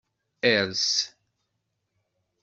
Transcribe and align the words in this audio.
Ers. 0.41 1.13